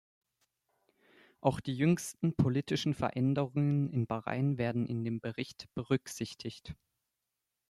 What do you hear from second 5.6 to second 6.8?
berücksichtigt.